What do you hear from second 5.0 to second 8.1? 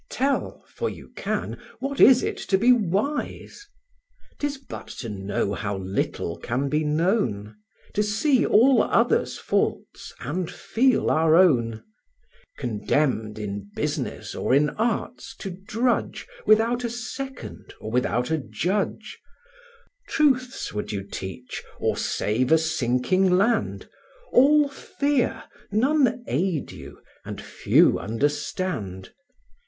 know how little can be known; To